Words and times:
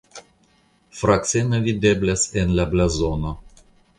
Frakseno 0.99 1.59
videblas 1.67 2.25
en 2.43 2.57
la 2.61 2.67
blazono. 2.75 3.37